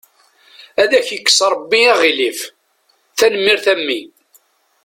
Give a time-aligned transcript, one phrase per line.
[0.81, 2.39] Ad ak-ikkes Rabbi aɣilif,
[3.17, 4.01] tanemmirt a mmi.